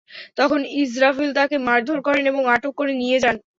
তখন 0.37 0.59
ইসরাফিল 0.81 1.29
তাঁকে 1.37 1.57
মারধর 1.67 1.99
করেন 2.07 2.23
এবং 2.27 2.43
আটক 2.53 2.73
করে 2.79 2.93
নিয়ে 2.95 3.15
যেতে 3.15 3.25
চান। 3.25 3.35